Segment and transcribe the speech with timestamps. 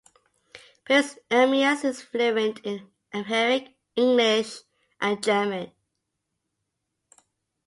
[0.83, 4.61] Prince Ermias is fluent in Amharic, English
[4.99, 5.71] and German.